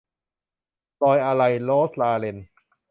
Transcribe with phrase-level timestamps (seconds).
[1.01, 2.37] รอยอาลัย- โรสลาเรน